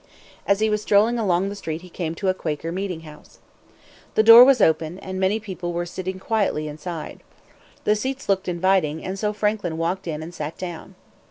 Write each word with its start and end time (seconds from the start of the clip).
As 0.47 0.61
he 0.61 0.69
was 0.71 0.81
strolling 0.81 1.19
along 1.19 1.49
the 1.49 1.55
street 1.55 1.83
he 1.83 1.87
came 1.91 2.15
to 2.15 2.27
a 2.27 2.33
Quaker 2.33 2.71
meeting 2.71 3.01
house. 3.01 3.37
The 4.15 4.23
door 4.23 4.43
was 4.43 4.59
open, 4.59 4.97
and 4.97 5.19
many 5.19 5.39
people 5.39 5.73
were 5.73 5.85
sitting 5.85 6.17
quietly 6.17 6.67
inside. 6.67 7.21
The 7.83 7.95
seats 7.95 8.27
looked 8.27 8.47
inviting, 8.47 9.05
and 9.05 9.19
so 9.19 9.31
Franklin 9.31 9.77
walked 9.77 10.07
in 10.07 10.23
and 10.23 10.33
sat 10.33 10.57
down. 10.57 10.95